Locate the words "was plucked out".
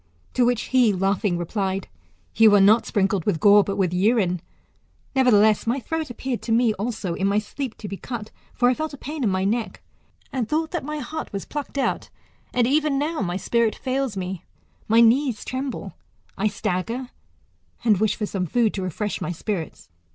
11.31-12.09